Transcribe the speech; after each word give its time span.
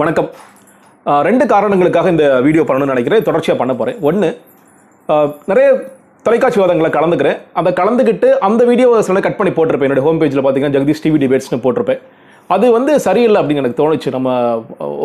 வணக்கம். 0.00 0.28
ரெண்டு 1.26 1.44
காரணங்களுக்காக 1.50 2.10
இந்த 2.12 2.24
வீடியோ 2.44 2.62
பண்ணணும்னு 2.68 2.92
நினைக்கிறேன். 2.92 3.24
தொடர்ச்சியாக 3.26 3.58
பண்ண 3.58 3.72
போகிறேன் 3.80 3.98
ஒன்று 4.08 4.28
நிறைய 5.50 5.66
தொலைக்காட்சி 6.26 6.58
வாதங்களை 6.60 6.88
கலந்துக்கிறேன். 6.96 7.36
அதை 7.60 7.70
கலந்துக்கிட்டு 7.80 8.28
அந்த 8.46 8.64
வீடியோவை 8.70 8.98
சில 9.08 9.20
கட் 9.26 9.36
பண்ணி 9.40 9.52
போட்டிருப்பேன். 9.58 9.88
என்னோட 9.88 10.02
ஹோம் 10.06 10.18
பேஜில் 10.22 10.42
பார்த்தீங்கன்னா 10.46 10.74
ஜெகதீஷ் 10.76 11.02
டிவி 11.04 11.20
டிபேட்ஸ்னு 11.24 11.60
போட்டிருப்பேன். 11.66 12.00
அது 12.54 12.66
வந்து 12.76 12.94
சரியில்லை 13.06 13.38
அப்படின்னு 13.42 13.62
எனக்கு 13.62 13.80
தோணுச்சு. 13.82 14.08
நம்ம 14.16 14.32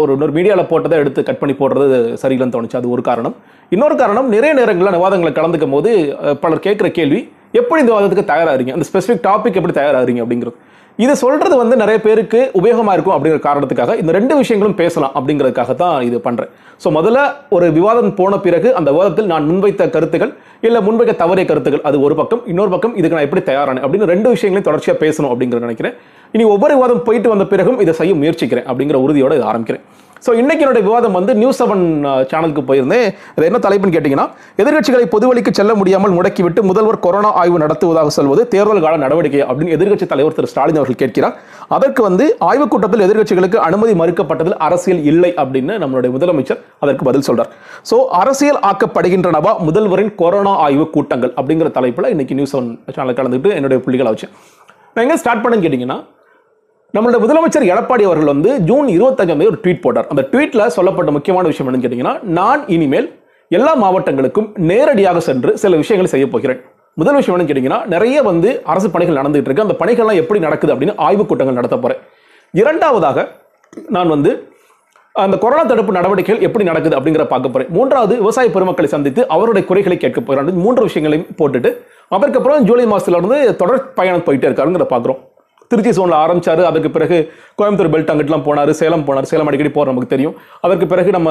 ஒரு 0.02 0.16
இன்னொரு 0.16 0.36
மீடியாவில் 0.38 0.70
போட்டதை 0.72 0.98
எடுத்து 1.04 1.28
கட் 1.28 1.42
பண்ணி 1.44 1.56
போடுறது 1.62 2.00
சரியில்லைன்னு 2.24 2.56
தோணுச்சு. 2.58 2.80
அது 2.82 2.90
ஒரு 2.96 3.04
காரணம். 3.10 3.36
இன்னொரு 3.78 3.98
காரணம் 4.02 4.32
நிறைய 4.36 4.54
நேரங்களில் 4.62 4.98
விவாதங்களை 4.98 5.34
கலந்துக்கும் 5.40 5.76
போது 5.78 5.92
பலர் 6.46 6.66
கேட்குற 6.68 6.90
கேள்வி 6.98 7.22
எப்படி 7.62 7.84
இந்த 7.86 7.94
வாதத்துக்கு 7.98 8.32
தயாராகிறீங்க? 8.34 8.74
அந்த 8.80 8.88
ஸ்பெசிஃபிக் 8.92 9.24
டாபிக் 9.30 9.60
எப்படி 9.62 9.78
தயாராகிறீங்க 9.82 10.24
அப்படிங்கிறது. 10.26 10.58
இது 11.04 11.14
சொல்றது 11.22 11.56
வந்து 11.60 11.76
நிறைய 11.82 11.98
பேருக்கு 12.06 12.40
உபயோகமா 12.60 12.94
இருக்கும் 12.96 13.14
அப்படிங்கிற 13.16 13.42
காரணத்துக்காக 13.46 13.94
இந்த 14.02 14.12
ரெண்டு 14.18 14.34
விஷயங்களும் 14.40 14.78
பேசலாம் 14.82 15.14
அப்படிங்கிறதுக்காக 15.18 15.74
தான் 15.82 15.96
இது 16.08 16.18
பண்றேன். 16.26 16.50
ஸோ 16.84 16.88
முதல்ல 16.98 17.20
ஒரு 17.56 17.68
விவாதம் 17.78 18.12
போன 18.20 18.40
பிறகு 18.46 18.70
அந்த 18.80 18.90
விவாதத்தில் 18.96 19.30
நான் 19.34 19.48
முன்வைத்த 19.50 19.88
கருத்துக்கள் 19.96 20.34
இல்லை 20.68 20.80
முன்வைக்க 20.88 21.14
தவறிய 21.24 21.46
கருத்துக்கள் 21.52 21.86
அது 21.90 21.98
ஒரு 22.08 22.18
பக்கம் 22.20 22.42
இன்னொரு 22.54 22.72
பக்கம் 22.76 22.96
இதுக்கு 23.00 23.18
நான் 23.18 23.28
எப்படி 23.28 23.44
தயாரானேன் 23.52 23.86
அப்படின்னு 23.86 24.12
ரெண்டு 24.14 24.30
விஷயங்களையும் 24.36 24.68
தொடர்ச்சியாக 24.70 25.00
பேசணும் 25.06 25.32
அப்படிங்கிற 25.34 25.62
நினைக்கிறேன். 25.68 25.96
இனி 26.36 26.46
ஒவ்வொரு 26.56 26.76
விவாதம் 26.78 27.04
போயிட்டு 27.08 27.34
வந்த 27.34 27.48
பிறகும் 27.54 27.80
இதை 27.86 27.96
செய்ய 28.02 28.14
முயற்சிக்கிறேன் 28.22 28.68
அப்படிங்கிற 28.70 29.00
உறுதியோட 29.06 29.34
இதை 29.40 29.48
ஆரம்பிக்கிறேன். 29.52 29.86
ஸோ 30.26 30.30
இன்றைக்கி 30.40 30.64
என்னுடைய 30.64 30.84
விவாதம் 30.88 31.16
வந்து 31.18 31.32
நியூஸ் 31.42 31.60
செவன் 31.62 31.84
சேனலுக்கு 32.32 32.62
போயிருந்தேன். 32.70 33.06
அது 33.36 33.46
என்ன 33.50 33.60
தலைப்புன்னு 33.66 33.96
கேட்டிங்கன்னா 33.96 34.26
எதிர்க்கட்சிகளை 34.62 35.06
பொதுவழிக்கு 35.14 35.52
செல்ல 35.60 35.74
முடியாமல் 35.80 36.16
முடக்கிவிட்டு 36.18 36.62
முதல்வர் 36.70 37.00
கொரோனா 37.06 37.30
ஆய்வு 37.42 37.58
நடத்துவதாக 37.64 38.12
சொல்வது 38.18 38.42
தேர்தல் 38.54 38.84
கால 38.86 38.98
நடவடிக்கை 39.06 39.42
அப்படின்னு 39.48 39.76
எதிர்கட்சி 39.78 40.08
தலைவர் 40.14 40.36
திரு. 40.40 40.52
ஸ்டாலின் 40.54 40.80
அவர்கள் 40.82 41.00
கேட்கிறார். 41.04 41.36
அதற்கு 41.78 42.04
வந்து 42.08 42.28
ஆய்வுக் 42.50 42.74
கூட்டத்தில் 42.74 43.06
எதிர்கட்சிகளுக்கு 43.08 43.60
அனுமதி 43.70 43.96
மறுக்கப்பட்டதில் 44.02 44.58
அரசியல் 44.68 45.02
இல்லை 45.14 45.32
அப்படின்னு 45.44 45.76
நம்மளுடைய 45.86 46.12
முதலமைச்சர் 46.18 46.62
அதற்கு 46.84 47.06
பதில் 47.10 47.28
சொல்றார். 47.30 47.52
ஸோ 47.92 47.98
அரசியல் 48.22 48.62
ஆக்கப்படுகின்றனவா 48.72 49.54
முதல்வரின் 49.70 50.14
கொரோனா 50.24 50.56
ஆய்வு 50.68 50.88
கூட்டங்கள் 50.96 51.36
அப்படிங்கிற 51.40 51.72
தலைப்பில் 51.80 52.12
இன்னைக்கு 52.16 52.38
நியூஸ் 52.40 52.56
செவன் 52.56 52.72
சேனல் 52.96 53.18
கலந்துட்டு 53.20 53.52
என்னுடைய 53.60 53.80
புள்ளிகளை 53.88 54.12
வச்சேன் 54.16 54.34
நான் 54.94 55.06
எங்கே 55.08 55.20
ஸ்டார்ட் 55.24 55.44
பண்ணேன்னு 55.44 55.66
கேட்டிங்கன்னா 55.66 56.00
நம்மளுடைய 56.98 57.20
முதலமைச்சர் 57.24 57.66
எடப்பாடி 57.72 58.04
அவர்கள் 58.08 58.30
வந்து 58.34 58.60
ஜூன் 58.60 58.88
இருபத்தஞ்சாம் 58.88 59.16
தேதி 59.16 59.46
ஒரு 59.46 59.60
ட்வீட் 59.64 59.82
போட்டார். 59.82 60.08
அந்த 60.08 60.22
ட்வீட்ல 60.32 60.68
சொல்லப்பட்ட 60.68 61.12
முக்கியமான 61.12 61.48
விஷயம் 61.48 61.70
என்னன்னு 61.70 61.86
கேட்டீங்கன்னா 61.86 62.24
நான் 62.40 62.68
இனிமேல் 62.68 63.20
எல்லா 63.50 63.74
மாவட்டங்களுக்கும் 63.84 64.58
நேரடியாக 64.58 65.20
சென்று 65.20 65.58
சில 65.58 65.76
விஷயங்களை 65.76 66.06
செய்ய 66.06 66.28
போகிறேன். 66.28 66.62
முதல் 66.96 67.16
விஷயம் 67.16 67.40
என்னன்னு 67.40 67.50
கேட்டீங்கன்னா 67.50 67.86
நிறைய 67.86 68.22
வந்து 68.22 68.62
அரசு 68.64 68.90
பணிகள் 68.90 69.20
நடந்துகிட்டு 69.22 69.50
இருக்கு. 69.50 69.66
அந்த 69.68 69.76
பணிகள்லாம் 69.82 70.22
எப்படி 70.24 70.40
நடக்குது 70.40 70.76
அப்படின்னு 70.76 70.96
ஆய்வுக் 70.98 71.28
கூட்டங்கள் 71.28 71.56
நடத்த 71.56 71.78
போறேன். 71.78 71.98
இரண்டாவதாக 72.52 73.28
நான் 73.90 74.10
வந்து 74.10 74.32
அந்த 75.14 75.38
கொரோனா 75.38 75.64
தடுப்பு 75.64 75.92
நடவடிக்கைகள் 75.92 76.46
எப்படி 76.46 76.64
நடக்குது 76.64 77.00
அப்படிங்கிற 77.00 77.24
பார்க்க 77.28 77.50
போறேன். 77.50 77.68
மூன்றாவது 77.70 78.18
விவசாய 78.18 78.50
பெருமக்களை 78.50 78.90
சந்தித்து 78.90 79.28
அவருடைய 79.28 79.68
குறைகளை 79.68 79.98
கேட்க 79.98 80.20
போகிறேன் 80.22 80.56
மூன்று 80.56 80.82
விஷயங்களையும் 80.82 81.36
போட்டுட்டு 81.40 81.72
அதற்கப்புறம் 82.08 82.64
ஜூலை 82.64 82.86
மாசத்துல 82.86 83.18
இருந்து 83.18 83.56
தொடர் 83.56 83.94
பயணம் 83.94 84.26
போயிட்டே 84.28 84.50
இருக்காருங்கிற 84.50 84.86
பார்க்குறோம். 84.94 85.20
திருச்சி 85.72 85.92
சோனில் 85.98 86.18
ஆரம்பித்தார் 86.22 86.62
அதுக்கு 86.70 86.90
பிறகு 86.96 87.18
கோயம்புத்தூர் 87.60 87.92
பெல்ட் 87.94 88.12
அங்கிட்டலாம் 88.12 88.46
போனார். 88.48 88.72
சேலம் 88.80 89.04
போனார். 89.08 89.28
சேலம் 89.32 89.50
அடிக்கடி 89.50 89.72
போகிற 89.74 89.92
நமக்கு 89.92 90.14
தெரியும். 90.14 90.36
அதற்கு 90.66 90.86
பிறகு 90.94 91.12
நம்ம 91.18 91.30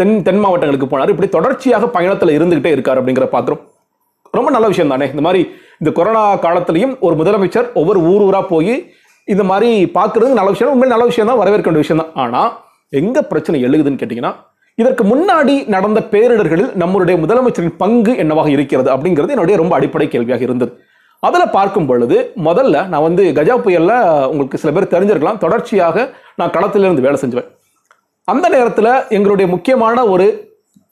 தென் 0.00 0.14
தென் 0.28 0.40
மாவட்டங்களுக்கு 0.44 0.88
போனார். 0.92 1.12
இப்படி 1.14 1.28
தொடர்ச்சியாக 1.36 1.88
பயணத்தில் 1.96 2.36
இருந்துகிட்டே 2.38 2.72
இருக்கார் 2.76 3.00
அப்படிங்கிற 3.00 3.28
பார்க்குறோம் 3.34 3.62
ரொம்ப 4.38 4.48
நல்ல 4.54 4.66
விஷயம் 4.72 4.92
தானே? 4.94 5.06
இந்த 5.14 5.24
மாதிரி 5.26 5.42
இந்த 5.80 5.90
கொரோனா 5.98 6.22
காலத்திலையும் 6.46 6.94
ஒரு 7.06 7.14
முதலமைச்சர் 7.20 7.68
ஒவ்வொரு 7.80 8.00
ஊர் 8.12 8.24
ஊராக 8.28 8.44
போய் 8.52 8.74
இந்த 9.34 9.42
மாதிரி 9.50 9.68
பார்க்குறது 9.98 10.38
நல்ல 10.38 10.50
விஷயம். 10.54 10.72
உண்மையில் 10.74 10.94
நல்ல 10.94 11.06
விஷயம் 11.10 11.30
தான். 11.30 11.40
வரவேற்க 11.42 11.68
வேண்டிய 11.68 11.84
விஷயம் 11.84 12.02
தான். 12.02 12.12
ஆனால் 12.22 12.50
எங்கே 13.00 13.22
பிரச்சனை 13.30 13.60
எழுகுதுன்னு 13.66 14.00
கேட்டிங்கன்னா 14.00 14.32
இதற்கு 14.82 15.02
முன்னாடி 15.10 15.54
நடந்த 15.74 16.00
பேரிடர்களில் 16.12 16.70
நம்மளுடைய 16.82 17.16
முதலமைச்சரின் 17.24 17.76
பங்கு 17.82 18.12
என்னவாக 18.22 18.48
இருக்கிறது 18.56 18.88
அப்படிங்கிறது 18.94 19.34
என்னுடைய 19.34 19.56
ரொம்ப 19.62 19.74
அடிப்படை 19.78 20.06
கேள்வியாக 20.14 20.44
இருந்தது. 20.48 20.72
அதில் 21.26 21.52
பார்க்கும் 21.56 21.88
பொழுது 21.90 22.16
முதல்ல 22.46 22.76
நான் 22.92 23.06
வந்து 23.08 23.24
கஜா 23.38 23.56
புயலில் 23.64 23.96
உங்களுக்கு 24.30 24.60
சில 24.62 24.72
பேர் 24.76 24.92
தெரிஞ்சிருக்கலாம். 24.94 25.42
தொடர்ச்சியாக 25.44 26.06
நான் 26.40 26.54
களத்திலிருந்து 26.56 27.04
வேலை 27.06 27.18
செஞ்சுவேன். 27.22 27.48
அந்த 28.32 28.46
நேரத்தில் 28.56 28.92
எங்களுடைய 29.16 29.46
முக்கியமான 29.54 30.06
ஒரு 30.14 30.26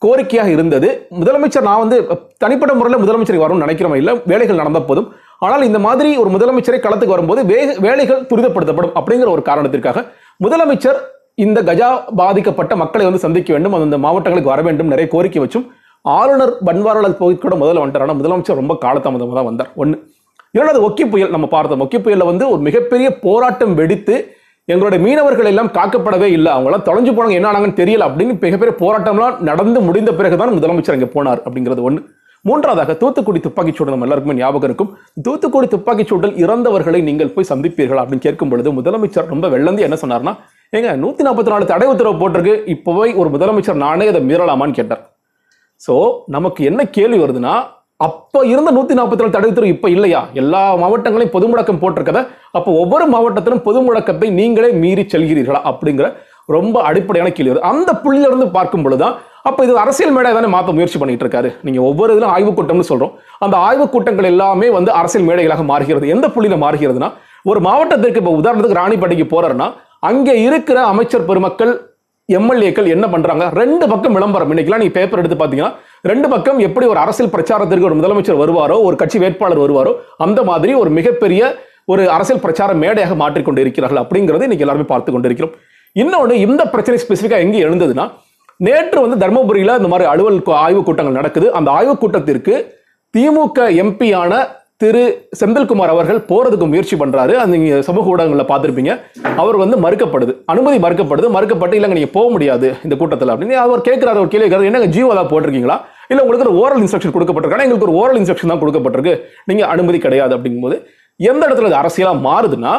கோரிக்கையாக 0.05 0.49
இருந்தது. 0.55 0.87
முதலமைச்சர் 1.19 1.67
நான் 1.67 1.81
வந்து 1.83 1.97
தனிப்பட்ட 2.43 2.73
முறையில் 2.79 3.01
முதலமைச்சருக்கு 3.03 3.45
வரும்னு 3.45 3.65
நினைக்கிறோம் 3.65 3.97
இல்லை. 3.99 4.13
வேலைகள் 4.31 4.61
நடந்த 4.61 4.79
போதும். 4.87 5.07
ஆனால் 5.45 5.67
இந்த 5.67 5.79
மாதிரி 5.85 6.09
ஒரு 6.21 6.29
முதலமைச்சரை 6.35 6.79
களத்துக்கு 6.85 7.15
வரும்போது 7.15 7.41
வேக 7.51 7.75
வேலைகள் 7.85 8.25
துரிதப்படுத்தப்படும் 8.31 8.95
அப்படிங்கிற 8.99 9.29
ஒரு 9.35 9.43
காரணத்திற்காக 9.49 10.03
முதலமைச்சர் 10.45 10.99
இந்த 11.45 11.59
கஜா 11.69 11.89
பாதிக்கப்பட்ட 12.21 12.73
மக்களை 12.81 13.05
வந்து 13.09 13.23
சந்திக்க 13.25 13.49
வேண்டும். 13.55 13.75
அந்த 13.85 13.99
மாவட்டங்களுக்கு 14.05 14.53
வர 14.53 14.61
வேண்டும் 14.67 14.91
நிறைய 14.93 15.07
கோரிக்கை 15.13 15.41
வச்சும். 15.43 15.65
ஆளுநர் 16.17 16.53
பன்வாரிலால் 16.67 17.17
புரோஹித் 17.19 17.45
கூட 17.45 17.55
முதல்ல 17.61 17.81
வந்துட்டார். 17.83 18.05
ஆனால் 18.05 18.19
முதலமைச்சர் 18.21 18.61
ரொம்ப 18.61 18.75
காலதாமதமாக 18.85 19.37
தான் 19.39 19.49
வந்தார். 19.51 19.71
ஒன்று 19.83 19.97
இரண்டாவது 20.55 20.81
ஒக்கி 20.87 21.05
புயல் 21.11 21.33
நம்ம 21.35 21.47
பார்த்தோம். 21.53 21.83
ஒக்கி 21.85 21.99
புயலில் 22.05 22.29
வந்து 22.31 22.45
ஒரு 22.53 22.61
மிகப்பெரிய 22.67 23.07
போராட்டம் 23.25 23.75
வெடித்து 23.79 24.15
எங்களுடைய 24.71 24.99
மீனவர்கள் 25.05 25.49
எல்லாம் 25.51 25.71
காக்கப்படவே 25.77 26.27
இல்லை. 26.37 26.51
அவங்களாம் 26.55 26.83
தொலைஞ்சு 26.89 27.11
போனாங்க 27.15 27.37
என்ன 27.39 27.47
ஆனாங்கன்னு 27.51 27.79
தெரியல. 27.79 28.07
அப்படின்னு 28.09 28.33
மிகப்பெரிய 28.43 28.75
போராட்டம்லாம் 28.83 29.39
நடந்து 29.49 29.79
முடிந்த 29.87 30.11
பிறகுதான் 30.19 30.53
முதலமைச்சர் 30.57 30.97
அங்கே 30.97 31.09
போனார் 31.15 31.41
அப்படிங்கிறது 31.45 31.83
ஒன்று 31.89 32.01
மூன்றாவதாக 32.45 32.93
தூத்துக்குடி 33.01 33.39
துப்பாக்கிச் 33.43 33.77
சூடு 33.77 33.93
நம்ம 33.93 34.05
எல்லாருக்குமே 34.05 34.37
ஞாபகம் 34.39 34.69
இருக்கும். 34.69 34.89
தூத்துக்குடி 35.25 35.67
துப்பாக்கிச் 35.73 36.09
சூடில் 36.09 36.33
இறந்தவர்களை 36.43 36.99
நீங்கள் 37.09 37.33
போய் 37.35 37.49
சந்திப்பீர்கள் 37.51 38.01
அப்படின்னு 38.01 38.25
கேட்கும் 38.25 38.51
பொழுது 38.53 38.71
முதலமைச்சர் 38.79 39.29
ரொம்ப 39.33 39.49
வெள்ளந்து 39.53 39.85
என்ன 39.87 39.97
சொன்னார்னா 40.01 40.33
ஏங்க 40.77 40.91
நூற்றி 41.03 41.23
நாற்பத்தி 41.27 41.51
நாலு 41.53 41.65
தடை 41.71 41.87
உத்தரவு 41.93 42.19
போட்டிருக்கு. 42.21 42.55
இப்போ 42.73 42.91
போய் 42.97 43.13
ஒரு 43.21 43.29
முதலமைச்சர் 43.35 43.83
நானே 43.85 44.07
அதை 44.11 44.21
மீறலாமான்னு 44.29 44.77
கேட்டார். 44.79 45.03
ஸோ 45.81 45.95
நமக்கு 46.35 46.61
என்ன 46.71 46.81
கேள்வி 46.97 47.19
வருதுன்னா 47.23 47.55
அப்ப 48.07 48.45
இருந்த 48.51 48.69
நூத்தி 48.75 48.93
நாற்பத்தி 48.97 49.23
நாலு 49.23 49.33
தடை 49.33 49.49
உத்தரவு 49.49 49.73
இப்ப 49.73 49.89
இல்லையா? 49.95 50.21
எல்லா 50.41 50.61
மாவட்டங்களையும் 50.83 51.33
பொது 51.35 51.45
முடக்கம் 51.51 51.81
போட்டிருக்கத. 51.81 52.19
அப்ப 52.57 52.69
ஒவ்வொரு 52.81 53.05
மாவட்டத்திலும் 53.13 53.61
பொது 53.67 53.79
முடக்கத்தை 53.85 54.27
நீங்களே 54.39 54.69
மீறி 54.83 55.03
செல்கிறீர்களா 55.13 55.61
அப்படிங்கிற 55.71 56.07
ரொம்ப 56.55 56.75
அடிப்படையான 56.89 57.29
கேள்வி 57.35 57.51
வருது. 57.51 57.69
அந்த 57.71 57.91
புள்ளியில 58.03 58.29
இருந்து 58.31 58.47
பார்க்கும் 58.57 58.83
பொழுதுதான் 58.85 59.15
அப்ப 59.49 59.63
இது 59.65 59.73
அரசியல் 59.83 60.13
மேடை 60.15 60.31
தானே 60.33 60.49
மாத்த 60.55 60.73
முயற்சி 60.77 60.97
பண்ணிட்டு 60.99 61.23
இருக்காரு. 61.25 61.49
நீங்க 61.65 61.79
ஒவ்வொரு 61.89 62.11
இதுல 62.15 62.27
ஆய்வுக் 62.35 62.57
கூட்டம்னு 62.57 62.89
சொல்றோம். 62.91 63.13
அந்த 63.45 63.55
ஆய்வுக் 63.67 63.93
கூட்டங்கள் 63.95 64.29
எல்லாமே 64.33 64.67
வந்து 64.77 64.91
அரசியல் 64.99 65.27
மேடைகளாக 65.29 65.63
மாறுகிறது. 65.71 66.05
எந்த 66.15 66.27
புள்ளியில 66.35 66.57
மாறுகிறதுனா 66.65 67.09
ஒரு 67.51 67.61
மாவட்டத்திற்கு 67.67 68.21
இப்ப 68.23 68.35
உதாரணத்துக்கு 68.41 68.81
ராணிப்பேட்டைக்கு 68.81 69.27
போறாருன்னா 69.33 69.69
அங்கே 70.11 70.35
இருக்கிற 70.47 70.77
அமைச்சர் 70.91 71.27
பெருமக்கள் 71.31 71.73
எம்எல்ஏக்கள் 72.37 72.87
என்ன 72.95 73.05
பண்றாங்க? 73.13 73.45
ரெண்டு 73.61 73.85
பக்கம் 73.91 74.15
விளம்பரம். 74.17 74.51
இன்னைக்கெல்லாம் 74.53 74.81
நீங்க 74.83 74.95
பேப்பர் 74.99 75.21
எடுத்து 75.21 75.37
பாத்தீங்கன்னா 75.39 75.73
ரெண்டு 76.09 76.27
பக்கம் 76.31 76.57
எப்படி 76.67 76.85
ஒரு 76.93 76.99
அரசியல் 77.03 77.31
பிரச்சாரத்திற்கு 77.33 77.87
ஒரு 77.89 77.97
முதலமைச்சர் 77.99 78.39
வருவாரோ 78.39 78.77
ஒரு 78.87 78.95
கட்சி 79.01 79.17
வேட்பாளர் 79.23 79.61
வருவாரோ 79.63 79.91
அந்த 80.25 80.39
மாதிரி 80.49 80.71
ஒரு 80.79 80.89
மிகப்பெரிய 80.97 81.41
ஒரு 81.93 82.03
அரசியல் 82.15 82.41
பிரச்சார 82.45 82.71
மேடையாக 82.81 83.13
மாற்றிக்கொண்டு 83.21 83.61
இருக்கிறார்கள் 83.63 84.01
அப்படிங்கிறத 84.01 84.47
இன்னைக்கு 84.47 84.65
எல்லாருமே 84.65 84.87
பார்த்து 84.89 85.13
கொண்டிருக்கிறோம். 85.13 85.53
இன்னொன்று 85.95 86.35
இந்த 86.47 86.61
பிரச்சனை 86.73 86.97
ஸ்பெசிஃபிக்காக 87.03 87.45
எங்கே 87.45 87.61
எழுந்ததுன்னா 87.67 88.05
நேற்று 88.67 88.99
வந்து 89.05 89.19
தர்மபுரியில் 89.23 89.77
இந்த 89.79 89.91
மாதிரி 89.93 90.09
அலுவல் 90.13 90.41
ஆய்வுக் 90.65 90.87
கூட்டங்கள் 90.89 91.17
நடக்குது. 91.19 91.47
அந்த 91.59 91.69
ஆய்வுக் 91.77 92.01
கூட்டத்திற்கு 92.03 92.55
திமுக 93.13 93.69
எம்பியான 93.83 94.41
திரு 94.83 95.05
செந்தில்குமார் 95.39 95.91
அவர்கள் 95.95 96.21
போறதுக்கு 96.29 96.65
முயற்சி 96.71 96.95
பண்றாரு. 97.01 97.33
அந்த 97.43 97.53
நீங்க 97.57 97.81
சமூக 97.87 98.13
ஊடகங்களில் 98.13 98.49
பார்த்துருப்பீங்க. 98.51 98.93
அவர் 99.41 99.57
வந்து 99.63 99.75
மறுக்கப்படுது. 99.85 100.33
அனுமதி 100.53 100.77
மறுக்கப்படுது. 100.85 101.27
மறுக்கப்பட்டு 101.37 101.77
இல்லைங்க 101.79 101.97
நீங்க 101.99 102.13
போக 102.19 102.27
முடியாது 102.35 102.69
இந்த 102.85 102.95
கூட்டத்தில் 103.01 103.33
அப்படின்னு. 103.33 103.57
அவர் 103.65 103.87
கேட்கிறாரு 103.89 104.21
ஒரு 104.25 104.31
கேள்வி 104.35 104.71
என்னங்க 104.71 104.91
ஜீவோ 104.97 105.13
தான் 105.19 105.31
போட்டிருக்கீங்களா? 105.33 105.79
இல்லை 106.09 106.21
உங்களுக்கு 106.25 106.45
ஒரு 106.47 106.55
ஓரல் 106.63 106.81
இன்ஸ்ட்ரக்ஷன் 106.83 107.15
கொடுக்கப்பட்டிருக்கா. 107.15 107.65
எங்களுக்கு 107.67 107.87
ஒரு 107.89 107.97
ஓரல் 108.01 108.19
இன்ஸ்ட்ரக்ஷன் 108.21 108.51
தான் 108.53 108.61
கொடுக்கப்பட்டிருக்கு. 108.63 109.15
நீங்கள் 109.51 109.69
அனுமதி 109.75 109.99
கிடையாது 110.07 110.35
அப்படிங்கும்போது 110.37 110.77
எந்த 111.29 111.41
இடத்துல 111.47 111.69
அது 111.71 111.79
அரசியலாக 111.83 112.23
மாறுதுன்னா 112.27 112.73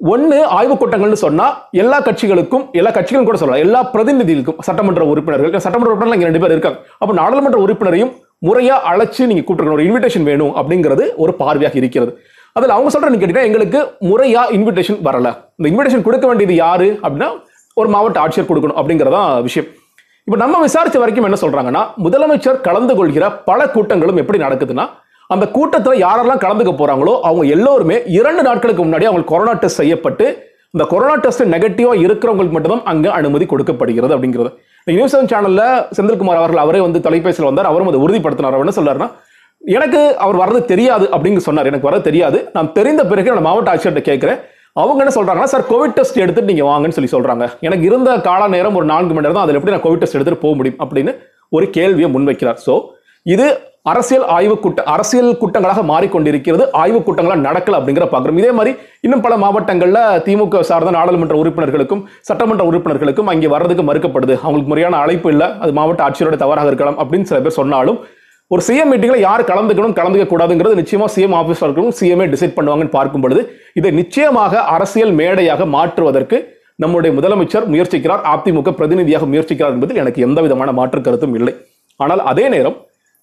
ஒன்று 0.00 0.36
ஆய்வுக் 0.56 0.80
கூட்டங்கள்னு 0.80 1.20
சொன்னால் 1.22 1.54
எல்லா 1.82 1.96
கட்சிகளுக்கும் 2.06 2.62
எல்லா 2.78 2.90
கட்சிகளும் 2.96 3.26
கூட 3.28 3.38
சொல்லலாம் 3.40 3.64
எல்லா 3.64 3.80
பிரதிநிதிகளுக்கும் 3.94 4.60
சட்டமன்ற 4.68 5.04
உறுப்பினர்கள் 5.12 5.64
சட்டமன்ற 5.64 5.90
உறுப்பினர்கள் 5.90 6.18
இங்க 6.18 6.28
ரெண்டு 6.28 6.42
பேர் 6.42 6.54
இருக்காங்க. 6.56 6.78
அப்போ 7.00 7.14
நாடாளுமன்ற 7.20 7.58
உறுப்பினரையும் 7.64 8.12
முறையாக 8.48 8.88
அழைச்சி 8.90 9.22
நீங்கள் 9.30 9.46
கூப்பிட்டுருக்கணும். 9.46 9.78
ஒரு 9.78 9.86
இன்விடேஷன் 9.88 10.26
வேணும் 10.30 10.54
அப்படிங்கிறது 10.60 11.06
ஒரு 11.22 11.34
பார்வையாக 11.40 11.76
இருக்கிறது. 11.80 12.12
அதில் 12.56 12.74
அவங்க 12.76 12.90
சொல்கிற 12.92 13.10
நீங்கள் 13.10 13.24
கேட்டீங்கன்னா 13.24 13.50
எங்களுக்கு 13.50 13.80
முறையாக 14.10 14.54
இன்விடேஷன் 14.58 15.00
வரலை. 15.08 15.32
இந்த 15.58 15.66
இன்விடேஷன் 15.72 16.06
கொடுக்க 16.06 16.26
வேண்டியது 16.30 16.54
யாரு 16.64 16.88
அப்படின்னா 17.02 17.30
ஒரு 17.80 17.88
மாவட்ட 17.96 18.18
ஆட்சியர் 18.24 18.50
கொடுக்கணும் 18.52 18.78
அப்படிங்கிறதான் 18.80 19.28
விஷயம். 19.48 19.68
இப்போ 20.26 20.38
நம்ம 20.42 20.56
விசாரிச்ச 20.66 20.96
வரைக்கும் 21.02 21.26
என்ன 21.28 21.38
சொல்றாங்கன்னா 21.42 21.82
முதலமைச்சர் 22.04 22.58
கலந்து 22.66 22.94
கொள்கிற 22.98 23.24
பல 23.48 23.60
கூட்டங்களும் 23.74 24.20
எப்படி 24.22 24.38
நடக்குதுன்னா 24.44 24.84
அந்த 25.34 25.44
கூட்டத்தில் 25.56 26.02
யாரெல்லாம் 26.04 26.42
கலந்துக்க 26.44 26.72
போறாங்களோ 26.80 27.14
அவங்க 27.28 27.44
எல்லோருமே 27.56 27.96
இரண்டு 28.18 28.42
நாட்களுக்கு 28.42 28.84
முன்னாடி 28.84 29.06
அவங்க 29.10 29.24
கொரோனா 29.32 29.52
டெஸ்ட் 29.62 29.80
செய்யப்பட்டு 29.80 30.26
இந்த 30.74 30.84
கொரோனா 30.92 31.14
டெஸ்ட் 31.14 31.42
நெகட்டிவா 31.54 31.92
இருக்கிறவங்களுக்கு 32.04 32.56
மட்டும்தான் 32.56 32.84
அங்கே 32.84 33.10
அனுமதி 33.18 33.46
கொடுக்கப்படுகிறது 33.52 34.14
அப்படிங்கிறது. 34.16 34.50
நியூஸ் 34.84 35.14
செவன் 35.16 35.30
சேனல்ல 35.32 35.62
செந்தில்குமார் 35.96 36.40
அவர்கள் 36.42 36.62
அவரே 36.64 36.80
வந்து 36.80 37.00
தொலைபேசியில் 37.06 37.48
வந்தார் 37.48 37.70
அவரும் 37.70 37.90
அதை 37.90 38.00
உறுதிப்படுத்தினார். 38.06 38.54
அவர் 38.54 38.64
என்ன 38.64 38.74
சொல்றாருன்னா 38.78 39.08
எனக்கு 39.78 40.00
அவர் 40.24 40.40
வர்றது 40.42 40.62
தெரியாது 40.72 41.06
அப்படின்னு 41.14 41.42
சொன்னார். 41.46 41.68
எனக்கு 41.70 41.88
வர 41.90 41.98
தெரியாது. 42.08 42.38
நான் 42.52 42.72
தெரிந்த 42.78 43.04
பிறகு 43.12 43.32
நான் 43.32 43.48
மாவட்ட 43.48 43.74
ஆட்சியர்கிட்ட 43.74 44.04
கேட்கிறேன். 44.10 44.40
அவங்க 44.76 45.00
என்ன 45.02 45.12
சொல்றாங்கன்னா 45.16 45.52
சார் 45.52 45.64
கோவிட் 45.70 45.96
டெஸ்ட் 45.96 46.20
எடுத்துட்டு 46.24 46.50
நீங்க 46.50 46.64
வாங்கன்னு 46.70 46.96
சொல்லி 46.96 47.12
சொல்றாங்க. 47.14 47.44
எனக்கு 47.66 47.84
இருந்த 47.88 48.10
கால 48.28 48.42
நேரம் 48.54 48.76
ஒரு 48.80 48.86
நான்கு 48.92 49.14
மணி 49.14 49.24
நேரம் 49.24 49.38
தான் 49.38 49.46
அதில் 49.46 49.58
எப்படி 49.58 49.74
நான் 49.74 49.86
கோவிட் 49.86 50.02
டெஸ்ட் 50.02 50.16
எடுத்துட்டு 50.18 50.44
போக 50.44 50.54
முடியும்? 50.58 50.78
அப்படின்னு 50.84 51.12
ஒரு 51.56 51.66
கேள்வியை 51.76 52.08
முன்வைக்கிறார். 52.14 52.60
ஸோ 52.66 52.74
இது 53.26 53.46
அரசியல் 53.90 54.24
ஆய்வு 54.36 54.54
கூட்ட 54.64 54.80
அரசியல் 54.94 55.30
கூட்டங்களாக 55.40 55.82
மாறிக்கொண்டிருக்கிறது. 55.90 56.64
ஆய்வு 56.80 56.98
கூட்டங்களாக 57.06 57.44
நடக்கல 57.48 57.78
அப்படிங்கிற 57.78 58.06
பார்க்குறோம் 58.12 58.40
இதே 58.40 58.50
மாதிரி 58.58 58.72
இன்னும் 59.06 59.24
பல 59.26 59.36
மாவட்டங்களில் 59.44 60.02
திமுக 60.26 60.60
சார்ந்த 60.70 60.92
நாடாளுமன்ற 60.98 61.36
உறுப்பினர்களுக்கும் 61.42 62.02
சட்டமன்ற 62.28 62.64
உறுப்பினர்களுக்கும் 62.70 63.30
அங்கே 63.32 63.50
வர்றதுக்கு 63.54 63.84
மறுக்கப்படுது. 63.90 64.36
அவங்களுக்கு 64.44 64.72
முறையான 64.72 64.98
அழைப்பு 65.04 65.30
இல்லை. 65.34 65.48
அது 65.64 65.74
மாவட்ட 65.80 66.06
ஆட்சியரோட 66.08 66.38
தவறாக 66.44 66.72
இருக்கலாம் 66.72 66.98
அப்படின்னு 67.02 67.28
சில 67.30 67.40
பேர் 67.46 67.58
சொன்னாலும் 67.60 68.00
ஒரு 68.54 68.62
சிஎம் 68.66 68.88
மீட்டிங்கில் 68.92 69.24
யார் 69.26 69.42
கலந்துக்கணும் 69.50 69.94
கலந்துக்க 69.98 70.24
கூடாதுங்கிறது 70.30 70.78
நிச்சயமா 70.80 71.06
சிஎம் 71.14 71.34
ஆஃபீஸர் 71.40 71.66
இருக்கணும் 71.68 71.94
சிஎம்ஏ 71.98 72.26
டிசைட் 72.32 72.54
பண்ணுவாங்கன்னு 72.56 72.92
பார்க்கும் 72.96 73.22
பொழுது 73.24 73.42
இதை 73.78 73.90
நிச்சயமாக 73.98 74.62
அரசியல் 74.76 75.12
மேடையாக 75.20 75.66
மாற்றுவதற்கு 75.74 76.38
நம்முடைய 76.84 77.10
முதலமைச்சர் 77.18 77.66
முயற்சிக்கிறார் 77.72 78.22
அதிமுக 78.32 78.72
பிரதிநிதியாக 78.78 79.26
முயற்சிக்கிறார் 79.32 79.74
என்பதில் 79.76 80.00
எனக்கு 80.02 80.24
எந்த 80.26 80.40
விதமான 80.46 80.72
மாற்று 80.78 81.00
கருத்தும் 81.06 81.36
இல்லை. 81.38 81.54
ஆனால் 82.00 82.22
அதே 82.30 82.46
நேரம் 82.54 82.76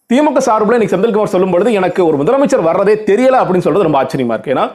திமுக 0.10 0.42
சார்பில் 0.48 0.78
இன்னைக்கு 0.78 0.96
செந்தில்குமார் 0.96 1.34
சொல்லும் 1.36 1.54
பொழுது 1.56 1.70
எனக்கு 1.80 2.02
ஒரு 2.10 2.18
முதலமைச்சர் 2.22 2.68
வர்றதே 2.70 2.96
தெரியல 3.10 3.38
அப்படின்னு 3.44 3.66
சொல்றது 3.68 3.88
ரொம்ப 3.88 4.00
ஆச்சரியமா 4.02 4.36
இருக்கு. 4.38 4.54
ஏன்னா 4.56 4.66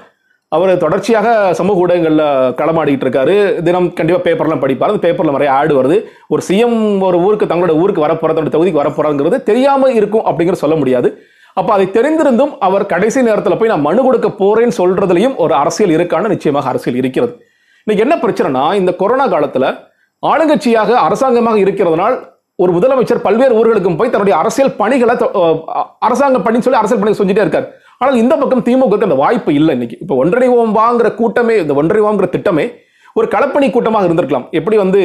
அவர் 0.55 0.71
தொடர்ச்சியாக 0.83 1.29
சமூக 1.59 1.83
ஊடகங்களில் 1.83 2.25
களமாடிக்கிட்டு 2.61 3.07
இருக்காரு. 3.07 3.35
தினம் 3.67 3.87
கண்டிப்பாக 3.99 4.25
பேப்பர்லாம் 4.27 4.63
படிப்பார். 4.65 4.91
அந்த 4.93 5.03
பேப்பரில் 5.05 5.35
நிறைய 5.37 5.51
ஆடு 5.59 5.73
வருது. 5.79 5.97
ஒரு 6.33 6.43
சிஎம் 6.49 6.79
ஒரு 7.09 7.19
ஊருக்கு 7.27 7.47
தங்களோட 7.53 7.75
ஊருக்கு 7.83 8.05
வரப்போறது 8.07 8.37
தன்னோட 8.39 8.53
தொகுதிக்கு 8.57 8.83
வரப்போறாங்கிறது 8.83 9.39
தெரியாமல் 9.51 9.95
இருக்கும் 10.01 10.27
அப்படிங்கிற 10.31 10.59
சொல்ல 10.65 10.77
முடியாது. 10.81 11.11
அப்போ 11.61 11.71
அதை 11.77 11.87
தெரிந்திருந்தும் 11.97 12.53
அவர் 12.67 12.85
கடைசி 12.93 13.23
நேரத்தில் 13.29 13.59
போய் 13.61 13.73
நான் 13.73 13.87
மனு 13.87 14.03
கொடுக்க 14.09 14.29
போகிறேன்னு 14.43 14.79
சொல்றதுலையும் 14.81 15.35
ஒரு 15.45 15.55
அரசியல் 15.63 15.95
இருக்கான்னு 15.97 16.33
நிச்சயமாக 16.35 16.69
அரசியல் 16.73 17.01
இருக்கிறது. 17.03 17.33
இன்னைக்கு 17.85 18.05
என்ன 18.07 18.17
பிரச்சனைனா 18.25 18.65
இந்த 18.81 18.93
கொரோனா 19.03 19.27
காலத்தில் 19.35 19.69
ஆளுங்கட்சியாக 20.31 20.91
அரசாங்கமாக 21.07 21.59
இருக்கிறதுனால் 21.65 22.17
ஒரு 22.63 22.73
முதலமைச்சர் 22.77 23.25
பல்வேறு 23.27 23.55
ஊர்களுக்கும் 23.61 23.97
போய் 24.01 24.13
தன்னுடைய 24.15 24.35
அரசியல் 24.43 24.75
பணிகளை 24.81 25.15
அரசாங்க 26.09 26.39
பணின்னு 26.47 26.67
சொல்லி 26.67 26.81
அரசியல் 26.81 27.03
பணிகள் 27.03 27.21
செஞ்சுட்டே 27.21 27.45
இருக்காரு. 27.47 27.69
ஆனால் 28.03 28.21
இந்த 28.23 28.35
பக்கம் 28.43 28.65
திமுக 28.69 29.05
அந்த 29.09 29.19
வாய்ப்பு 29.25 29.51
இல்லை 29.61 29.73
இன்னைக்கு. 29.79 29.97
இப்போ 30.05 30.15
ஒன்றரை 30.23 30.49
ஓம் 30.59 30.73
வாங்குற 30.83 31.09
கூட்டமே 31.21 31.57
இந்த 31.65 31.75
ஒன்றரை 31.81 32.03
வாங்குற 32.07 32.29
திட்டமே 32.37 32.67
ஒரு 33.19 33.27
களப்பணி 33.35 33.67
கூட்டமாக 33.73 34.07
இருந்திருக்கலாம். 34.09 34.47
எப்படி 34.59 34.77
வந்து 34.83 35.01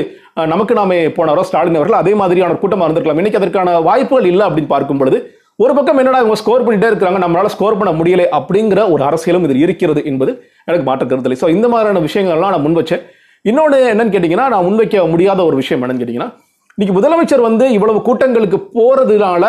நமக்கு 0.54 0.74
நாமே 0.80 0.98
போனாரோ 1.18 1.42
ஸ்டாலின் 1.48 1.80
அவர்கள் 1.80 2.00
அதே 2.02 2.14
மாதிரியான 2.22 2.54
ஒரு 2.54 2.62
கூட்டமாக 2.62 2.88
இருந்திருக்கலாம். 2.88 3.20
இன்னைக்கு 3.22 3.42
அதற்கான 3.42 3.74
வாய்ப்புகள் 3.90 4.30
இல்லை 4.32 4.46
அப்படின்னு 4.48 4.72
பார்க்கும் 4.76 5.02
பொழுது 5.02 5.18
ஒரு 5.64 5.74
பக்கம் 5.76 6.00
என்னடா 6.02 6.20
இவங்க 6.24 6.38
ஸ்கோர் 6.42 6.64
பண்ணிட்டே 6.66 6.90
இருக்காங்க 6.92 7.20
நம்மளால 7.24 7.50
ஸ்கோர் 7.54 7.78
பண்ண 7.80 7.92
முடியலை 8.00 8.26
அப்படிங்கிற 8.38 8.82
ஒரு 8.94 9.04
அரசியலும் 9.10 9.46
இதில் 9.48 9.62
இருக்கிறது 9.66 10.02
என்பது 10.12 10.32
எனக்கு 10.68 10.86
மாற்று 10.90 11.08
கருத்து 11.12 11.40
ஸோ 11.44 11.50
இந்த 11.56 11.68
மாதிரியான 11.74 12.04
விஷயங்கள்லாம் 12.08 12.54
நான் 12.56 12.66
முன் 12.66 12.80
வச்சேன். 12.80 13.04
இன்னொன்று 13.50 13.80
என்னன்னு 13.94 14.14
கேட்டிங்கன்னா 14.16 14.48
நான் 14.54 14.66
முன்வைக்க 14.68 15.06
முடியாத 15.14 15.40
ஒரு 15.50 15.56
விஷயம் 15.62 15.82
என்னன்னு 15.84 16.02
கேட்டிங்கன்னா 16.04 16.30
இன்னைக்கு 16.78 16.96
முதலமைச்சர் 16.98 17.48
வந்து 17.50 17.66
இவ்வளவு 17.78 18.00
கூட்டங்களுக்கு 18.08 18.58
போறதுனால 18.78 19.44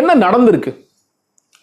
என்ன 0.00 0.16
நடந்திருக்கு? 0.24 0.70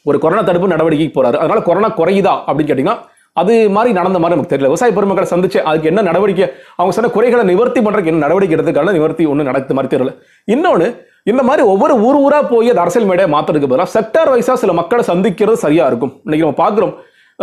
ஒரு 0.03 0.19
கொரோனா 0.19 0.41
தடுப்பு 0.41 0.67
நடவடிக்கைக்கு 0.67 1.15
போறாரு. 1.15 1.37
அதனால 1.43 1.61
கொரோனா 1.61 1.89
குறையுதா 1.89 2.33
அப்படின்னு 2.47 2.69
கேட்டீங்கன்னா 2.71 2.97
அது 3.33 3.69
மாதிரி 3.69 3.93
நடந்த 3.93 4.19
மாதிரி 4.19 4.35
நமக்கு 4.35 4.55
தெரியல. 4.55 4.69
விவசாய 4.71 4.93
பெருமக்களை 4.93 5.29
சந்திச்சு 5.31 5.57
அதுக்கு 5.57 5.87
என்ன 5.87 6.01
நடவடிக்கை? 6.01 6.47
அவங்க 6.75 6.95
சொன்ன 6.95 7.11
குறைகளை 7.11 7.45
நிவர்த்தி 7.45 7.79
பண்றதுக்கு 7.79 8.05
என்ன 8.05 8.17
நடவடிக்கை 8.17 8.57
எடுத்துக்கான 8.57 8.91
நிவர்த்தி 8.91 9.25
ஒன்றும் 9.25 9.45
நடத்து 9.45 9.73
மாதிரி 9.73 9.89
தெரியல. 9.95 10.11
இன்னொன்னு 10.51 11.09
இந்த 11.23 11.43
மாதிரி 11.43 11.67
ஒவ்வொரு 11.67 11.93
ஊர் 11.93 12.19
ஊரா 12.25 12.47
போய் 12.49 12.69
அது 12.69 12.79
அரசியல் 12.79 13.07
மேடையை 13.07 13.39
மாத்திரக்கு 13.39 13.69
பதிலாக 13.73 13.89
செக்டார் 13.95 14.29
வைஸா 14.33 14.53
சில 14.53 14.73
மக்களை 14.73 15.05
சந்திக்கிறது 15.07 15.53
சரியா 15.53 15.87
இருக்கும். 15.87 16.21
இன்னைக்கு 16.23 16.47
நம்ம 16.47 16.59
பார்க்குறோம் 16.63 16.93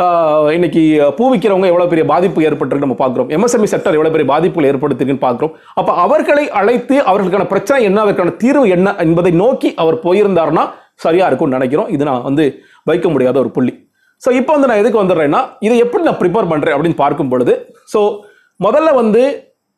ஆஹ் 0.01 0.53
இன்னைக்கு 0.53 1.13
பூ 1.17 1.35
விற்கிறவங்க 1.35 1.69
எவ்வளவு 1.71 1.89
பெரிய 1.89 2.07
பாதிப்பு 2.07 2.41
ஏற்பட்டிருக்கு 2.41 2.87
நம்ம 2.87 2.97
பார்க்குறோம். 2.99 3.29
எம்எஸ்எம்இ 3.29 3.71
செக்டர் 3.71 3.99
எவ்வளவு 3.99 4.11
பெரிய 4.11 4.25
பாதிப்புகள் 4.25 4.71
ஏற்படுத்திருக்குன்னு 4.71 5.25
பார்க்குறோம். 5.27 5.53
அப்ப 5.75 5.93
அவர்களை 5.93 6.51
அழைத்து 6.51 6.97
அவர்களுக்கான 7.01 7.47
பிரச்சனை 7.47 7.85
என்ன 7.85 8.01
அதற்கான 8.01 8.31
தீர்வு 8.31 8.69
என்ன 8.69 8.95
என்பதை 8.99 9.33
நோக்கி 9.33 9.75
அவர் 9.75 10.03
போயிருந்தாருன்னா 10.03 10.69
சரியா 11.01 11.27
இருக்கும்னு 11.27 11.57
நினைக்கிறோம். 11.59 11.89
இது 11.89 12.05
நான் 12.05 12.23
வந்து 12.23 12.45
வைக்க 12.85 13.09
முடியாத 13.09 13.39
ஒரு 13.39 13.51
புள்ளி. 13.51 13.75
ஸோ 14.23 14.33
இப்போ 14.33 14.53
வந்து 14.53 14.67
நான் 14.67 14.77
எதுக்கு 14.77 15.03
வந்துடுறேன்னா 15.03 15.41
இதை 15.61 15.79
எப்படி 15.79 16.03
நான் 16.03 16.21
ப்ரிப்பேர் 16.23 16.51
பண்ணுறேன் 16.53 16.75
அப்படின்னு 16.77 16.97
பார்க்கும் 16.97 17.29
பொழுது 17.29 17.53
ஸோ 17.93 18.01
முதல்ல 18.61 18.95
வந்து 18.95 19.23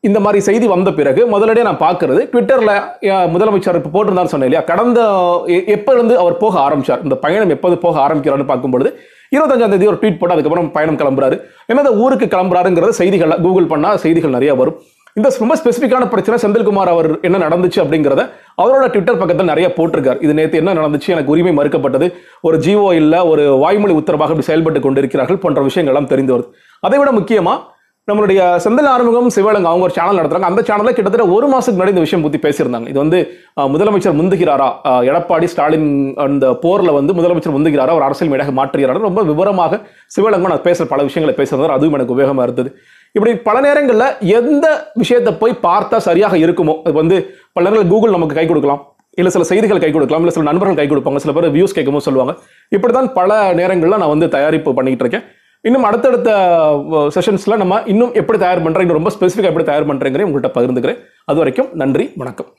இந்த 0.04 0.20
மாதிரி 0.20 0.40
செய்தி 0.40 0.66
வந்த 0.66 0.92
பிறகு 0.92 1.26
முதலடியாக 1.32 1.62
நான் 1.62 1.82
பார்க்கறது 1.82 2.20
ட்விட்டரில் 2.32 2.70
முதலமைச்சர் 3.34 3.78
இப்போ 3.80 3.90
போட்டிருந்தாரு 3.94 4.24
சொன்னேன் 4.24 4.48
இல்லையா? 4.48 4.62
கடந்த 4.62 5.00
எ- 5.46 5.66
அவர் 6.18 6.36
போக 6.38 6.54
ஆரம்பிச்சார்? 6.60 7.02
இந்த 7.02 7.14
பயணம் 7.14 7.50
எப்போது 7.50 7.78
போக 7.78 7.98
ஆரம்பிக்கிறான்னு 8.06 8.44
பார்க்கும்பொழுது 8.44 8.90
இருபத்தஞ்சாம் 9.32 9.70
தேதி 9.70 9.86
ஒரு 9.86 9.98
ட்வீட் 10.00 10.18
போட்டு 10.18 10.34
அதுக்கப்புறம் 10.34 10.70
பயணம் 10.70 10.98
கிளம்புறாரு. 10.98 11.36
என்னது 11.68 11.90
ஊருக்கு 11.96 12.26
கிளம்புறாருங்கிறது 12.26 12.90
செய்திகள் 12.90 13.34
கூகுள் 13.42 13.64
பண்ணால் 13.64 13.94
செய்திகள் 13.96 14.30
நிறையா 14.30 14.56
வரும். 14.56 14.78
இந்த 15.20 15.30
ரொம்ப 15.42 15.54
ஸ்பெசிஃபிக்கான 15.62 16.04
பிரச்சனை 16.12 16.36
செந்தில்குமார் 16.42 16.92
அவர் 16.94 17.08
என்ன 17.28 17.40
நடந்துச்சு 17.46 17.78
அப்படிங்கிறத 17.84 18.22
அவரோட 18.62 18.84
ட்விட்டர் 18.92 19.18
பக்கத்தில் 19.22 19.50
நிறைய 19.52 19.66
போட்டிருக்கார். 19.78 20.20
இது 20.24 20.32
நேற்று 20.38 20.60
என்ன 20.60 20.74
நடந்துச்சு? 20.78 21.08
எனக்கு 21.14 21.32
உரிமை 21.34 21.52
மறுக்கப்பட்டது. 21.58 22.06
ஒரு 22.48 22.56
ஜிஓ 22.66 22.86
இல்ல 23.00 23.14
ஒரு 23.32 23.42
வாய்மொழி 23.64 23.94
உத்தரவாக 24.00 24.34
இப்படி 24.34 24.48
செயல்பட்டு 24.48 24.80
கொண்டிருக்கிறார்கள் 24.86 25.42
போன்ற 25.42 25.62
விஷயங்கள்லாம் 25.68 26.10
தெரிந்து 26.14 26.34
வருது. 26.34 26.48
அதை 26.86 26.98
விட 27.00 27.12
முக்கியமா 27.18 27.54
நம்மளுடைய 28.08 28.40
செந்தில் 28.64 28.88
ஆறுமுகம் 28.92 29.28
சிவலங்க 29.34 29.68
அவங்க 29.70 29.86
ஒரு 29.88 29.94
சேனல் 29.96 30.18
நடத்துறாங்க. 30.20 30.48
அந்த 30.50 30.62
சேனல்ல 30.68 30.92
கிட்டத்தட்ட 30.94 31.26
ஒரு 31.34 31.46
மாதத்துக்கு 31.50 31.78
முன்னாடி 31.80 31.94
இந்த 31.94 32.04
விஷயம் 32.06 32.24
பத்தி 32.26 32.38
பேசியிருந்தாங்க. 32.46 32.88
இது 32.92 32.98
வந்து 33.02 33.18
முதலமைச்சர் 33.74 34.16
முந்துகிறாரா? 34.20 34.68
எடப்பாடி 35.10 35.48
ஸ்டாலின் 35.52 35.90
அந்த 36.26 36.46
போர்ல 36.62 36.92
வந்து 36.98 37.14
முதலமைச்சர் 37.18 37.56
முந்துகிறாரா? 37.56 37.94
ஒரு 37.98 38.06
அரசியல் 38.08 38.32
மேடாக 38.32 38.54
மாற்றுகிறாரா? 38.60 39.02
ரொம்ப 39.08 39.22
விவரமாக 39.32 39.80
சிவலங்கம் 40.16 40.52
நான் 40.54 40.66
பேசுற 40.68 40.86
பல 40.94 41.02
விஷயங்களை 41.10 41.36
பேசுகிறார் 41.40 41.76
அதுவும் 41.76 41.98
எனக்கு 41.98 42.16
உபயோகமாக 42.16 42.48
இருந்தது. 42.50 42.72
இப்படி 43.16 43.32
பல 43.48 43.56
நேரங்களில் 43.66 44.06
எந்த 44.38 44.66
விஷயத்தை 45.00 45.32
போய் 45.40 45.54
பார்த்தா 45.66 45.96
சரியாக 46.08 46.36
இருக்குமோ? 46.44 46.74
அது 46.86 46.94
வந்து 47.02 47.16
பல 47.56 47.62
நேரங்கள் 47.66 47.92
கூகுள் 47.92 48.14
நமக்கு 48.16 48.38
கை 48.38 48.46
கொடுக்கலாம். 48.50 48.82
இல்லை 49.18 49.30
சில 49.34 49.44
செய்திகள் 49.50 49.82
கை 49.84 49.90
கொடுக்கலாம். 49.96 50.22
இல்லை 50.24 50.34
சில 50.36 50.46
நண்பர்கள் 50.50 50.78
கை 50.80 50.86
கொடுப்பாங்க. 50.92 51.22
சில 51.24 51.32
பேர் 51.36 51.54
வியூஸ் 51.56 51.76
கேட்கும்போது 51.78 52.06
சொல்லுவாங்க. 52.08 52.34
இப்படிதான் 52.76 53.10
பல 53.18 53.40
நேரங்களில் 53.60 54.00
நான் 54.02 54.14
வந்து 54.14 54.28
தயாரிப்பு 54.36 54.76
பண்ணிகிட்டு 54.78 55.04
இருக்கேன். 55.06 55.26
இன்னும் 55.68 55.86
அடுத்தடுத்த 55.88 56.30
செஷன்ஸில் 57.16 57.60
நம்ம 57.62 57.82
இன்னும் 57.92 58.12
எப்படி 58.20 58.38
தயார் 58.44 58.64
பண்ணுறேன் 58.66 58.86
இன்னும் 58.86 59.00
ரொம்ப 59.00 59.12
ஸ்பெசிஃபிக்காக 59.16 59.52
எப்படி 59.52 59.68
தயார் 59.70 59.90
பண்ணுறேங்கிறேன் 59.90 60.28
உங்கள்கிட்ட 60.28 60.52
பகிர்ந்துக்கிறேன். 60.58 61.00
அது 61.30 61.40
வரைக்கும் 61.42 61.70
நன்றி 61.82 62.06
வணக்கம். 62.22 62.50